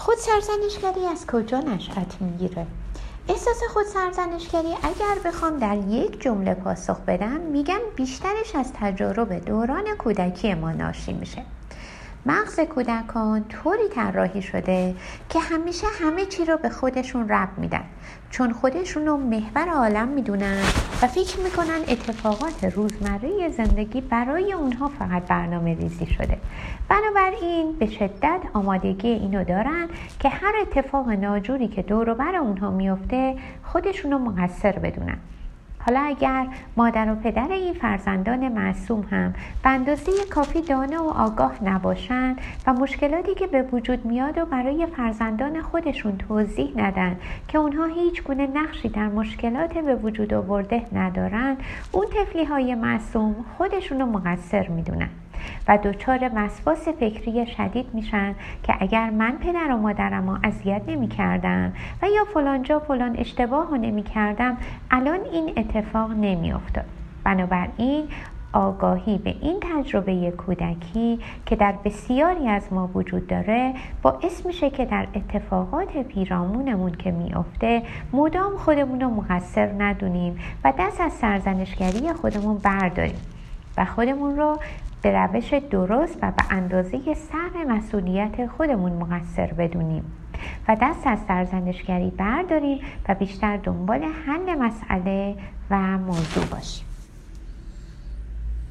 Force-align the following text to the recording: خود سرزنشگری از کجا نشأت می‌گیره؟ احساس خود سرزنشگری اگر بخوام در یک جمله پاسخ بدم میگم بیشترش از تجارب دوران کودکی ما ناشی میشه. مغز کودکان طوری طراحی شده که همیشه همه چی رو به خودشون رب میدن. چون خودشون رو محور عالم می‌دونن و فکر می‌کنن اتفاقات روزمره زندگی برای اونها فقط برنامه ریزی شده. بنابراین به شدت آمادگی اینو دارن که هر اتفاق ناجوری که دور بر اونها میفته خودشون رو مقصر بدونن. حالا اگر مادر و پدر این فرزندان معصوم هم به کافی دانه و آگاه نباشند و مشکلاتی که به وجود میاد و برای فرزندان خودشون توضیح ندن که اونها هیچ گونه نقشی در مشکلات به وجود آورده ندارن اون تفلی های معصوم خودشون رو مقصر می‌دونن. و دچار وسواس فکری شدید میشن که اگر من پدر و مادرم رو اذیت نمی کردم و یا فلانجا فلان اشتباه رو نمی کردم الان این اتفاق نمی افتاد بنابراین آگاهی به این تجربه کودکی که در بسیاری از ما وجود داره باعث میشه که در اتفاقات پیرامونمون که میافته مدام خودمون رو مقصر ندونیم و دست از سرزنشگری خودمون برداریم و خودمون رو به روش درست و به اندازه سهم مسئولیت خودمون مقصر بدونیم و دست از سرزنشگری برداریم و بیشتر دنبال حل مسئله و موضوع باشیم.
خود 0.00 0.18
سرزنشگری 0.18 1.06
از 1.06 1.26
کجا 1.26 1.60
نشأت 1.60 2.20
می‌گیره؟ 2.20 2.66
احساس 3.28 3.62
خود 3.72 3.86
سرزنشگری 3.86 4.74
اگر 4.82 5.18
بخوام 5.24 5.58
در 5.58 5.76
یک 5.76 6.20
جمله 6.20 6.54
پاسخ 6.54 7.00
بدم 7.00 7.40
میگم 7.40 7.80
بیشترش 7.96 8.54
از 8.54 8.72
تجارب 8.80 9.44
دوران 9.44 9.84
کودکی 9.98 10.54
ما 10.54 10.72
ناشی 10.72 11.12
میشه. 11.12 11.42
مغز 12.26 12.60
کودکان 12.60 13.44
طوری 13.44 13.88
طراحی 13.88 14.42
شده 14.42 14.94
که 15.28 15.38
همیشه 15.38 15.86
همه 16.00 16.26
چی 16.26 16.44
رو 16.44 16.56
به 16.56 16.68
خودشون 16.68 17.28
رب 17.28 17.48
میدن. 17.56 17.84
چون 18.30 18.52
خودشون 18.52 19.06
رو 19.06 19.16
محور 19.16 19.68
عالم 19.68 20.08
می‌دونن 20.08 20.58
و 21.02 21.06
فکر 21.06 21.40
می‌کنن 21.40 21.80
اتفاقات 21.88 22.64
روزمره 22.64 23.48
زندگی 23.48 24.00
برای 24.00 24.52
اونها 24.52 24.88
فقط 24.88 25.22
برنامه 25.22 25.74
ریزی 25.74 26.06
شده. 26.06 26.38
بنابراین 26.88 27.72
به 27.78 27.86
شدت 27.86 28.40
آمادگی 28.52 29.08
اینو 29.08 29.44
دارن 29.44 29.88
که 30.18 30.28
هر 30.28 30.52
اتفاق 30.60 31.08
ناجوری 31.08 31.68
که 31.68 31.82
دور 31.82 32.14
بر 32.14 32.34
اونها 32.36 32.70
میفته 32.70 33.36
خودشون 33.62 34.10
رو 34.10 34.18
مقصر 34.18 34.72
بدونن. 34.72 35.18
حالا 35.86 36.00
اگر 36.00 36.46
مادر 36.76 37.12
و 37.12 37.14
پدر 37.14 37.52
این 37.52 37.74
فرزندان 37.74 38.48
معصوم 38.48 39.04
هم 39.10 39.34
به 39.84 39.96
کافی 40.30 40.62
دانه 40.62 40.98
و 40.98 41.08
آگاه 41.08 41.64
نباشند 41.64 42.40
و 42.66 42.72
مشکلاتی 42.72 43.34
که 43.34 43.46
به 43.46 43.62
وجود 43.62 44.04
میاد 44.04 44.38
و 44.38 44.44
برای 44.44 44.86
فرزندان 44.96 45.62
خودشون 45.62 46.18
توضیح 46.18 46.72
ندن 46.76 47.16
که 47.48 47.58
اونها 47.58 47.84
هیچ 47.84 48.22
گونه 48.22 48.46
نقشی 48.46 48.88
در 48.88 49.08
مشکلات 49.08 49.78
به 49.78 49.94
وجود 49.94 50.34
آورده 50.34 50.86
ندارن 50.92 51.56
اون 51.92 52.06
تفلی 52.06 52.44
های 52.44 52.74
معصوم 52.74 53.44
خودشون 53.58 54.00
رو 54.00 54.06
مقصر 54.06 54.68
می‌دونن. 54.68 55.08
و 55.68 55.78
دچار 55.84 56.30
وسواس 56.34 56.88
فکری 56.88 57.46
شدید 57.46 57.86
میشن 57.94 58.34
که 58.62 58.74
اگر 58.80 59.10
من 59.10 59.38
پدر 59.38 59.74
و 59.74 59.76
مادرم 59.76 60.30
رو 60.30 60.38
اذیت 60.44 60.82
نمی 60.86 61.08
کردم 61.08 61.72
و 62.02 62.06
یا 62.06 62.24
فلانجا 62.34 62.78
فلان 62.78 63.16
اشتباه 63.16 63.70
رو 63.70 63.76
نمی 63.76 64.02
کردم 64.02 64.56
الان 64.90 65.20
این 65.32 65.52
اتفاق 65.56 66.10
نمی 66.10 66.52
افتاد 66.52 66.84
بنابراین 67.24 68.08
آگاهی 68.52 69.18
به 69.18 69.34
این 69.40 69.60
تجربه 69.60 70.30
کودکی 70.30 71.18
که 71.46 71.56
در 71.56 71.74
بسیاری 71.84 72.48
از 72.48 72.72
ما 72.72 72.90
وجود 72.94 73.26
داره 73.26 73.74
باعث 74.02 74.46
میشه 74.46 74.70
که 74.70 74.84
در 74.84 75.06
اتفاقات 75.14 75.96
پیرامونمون 75.96 76.92
که 76.92 77.10
میافته 77.10 77.82
مدام 78.12 78.56
خودمون 78.56 79.00
رو 79.00 79.10
مقصر 79.10 79.72
ندونیم 79.78 80.38
و 80.64 80.72
دست 80.78 81.00
از 81.00 81.12
سرزنشگری 81.12 82.12
خودمون 82.12 82.58
برداریم 82.58 83.20
و 83.76 83.84
خودمون 83.84 84.36
رو 84.36 84.58
به 85.02 85.12
روش 85.12 85.54
درست 85.54 86.18
و 86.22 86.30
به 86.30 86.42
اندازه 86.50 87.14
سهم 87.14 87.76
مسئولیت 87.76 88.46
خودمون 88.46 88.92
مقصر 88.92 89.46
بدونیم 89.46 90.12
و 90.68 90.76
دست 90.82 91.06
از 91.06 91.18
سرزنشگری 91.28 92.10
برداریم 92.10 92.80
و 93.08 93.14
بیشتر 93.14 93.56
دنبال 93.56 94.02
حل 94.02 94.54
مسئله 94.54 95.34
و 95.70 95.98
موضوع 95.98 96.44
باشیم. 96.44 96.89